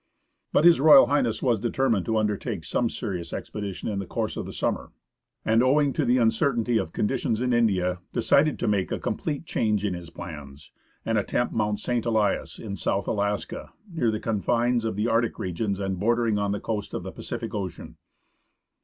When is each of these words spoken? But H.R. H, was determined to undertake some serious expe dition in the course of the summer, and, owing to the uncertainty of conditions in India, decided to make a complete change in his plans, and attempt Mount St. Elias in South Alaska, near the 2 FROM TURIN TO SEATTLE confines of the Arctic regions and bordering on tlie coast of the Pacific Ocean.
But 0.51 0.65
H.R. 0.65 1.15
H, 1.19 1.43
was 1.43 1.59
determined 1.59 2.07
to 2.07 2.17
undertake 2.17 2.65
some 2.65 2.89
serious 2.89 3.33
expe 3.33 3.61
dition 3.61 3.87
in 3.87 3.99
the 3.99 4.07
course 4.07 4.35
of 4.35 4.47
the 4.47 4.51
summer, 4.51 4.91
and, 5.45 5.61
owing 5.61 5.93
to 5.93 6.05
the 6.05 6.17
uncertainty 6.17 6.79
of 6.79 6.91
conditions 6.91 7.39
in 7.39 7.53
India, 7.53 7.99
decided 8.11 8.57
to 8.57 8.67
make 8.67 8.91
a 8.91 8.97
complete 8.97 9.45
change 9.45 9.85
in 9.85 9.93
his 9.93 10.09
plans, 10.09 10.71
and 11.05 11.19
attempt 11.19 11.53
Mount 11.53 11.79
St. 11.79 12.03
Elias 12.03 12.57
in 12.57 12.75
South 12.75 13.07
Alaska, 13.07 13.73
near 13.93 14.09
the 14.09 14.17
2 14.17 14.23
FROM 14.23 14.41
TURIN 14.41 14.41
TO 14.41 14.43
SEATTLE 14.43 14.55
confines 14.55 14.85
of 14.85 14.95
the 14.95 15.07
Arctic 15.07 15.37
regions 15.37 15.79
and 15.79 15.99
bordering 15.99 16.39
on 16.39 16.51
tlie 16.51 16.63
coast 16.63 16.95
of 16.95 17.03
the 17.03 17.11
Pacific 17.11 17.53
Ocean. 17.53 17.95